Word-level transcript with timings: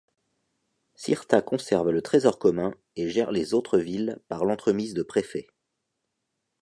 Cirta 0.95 1.43
conserve 1.43 1.91
le 1.91 2.01
trésor 2.01 2.39
commun 2.39 2.73
et 2.95 3.07
gère 3.07 3.29
les 3.29 3.53
autres 3.53 3.77
villes 3.77 4.17
par 4.29 4.45
l’entremise 4.45 4.95
de 4.95 5.03
préfets. 5.03 5.45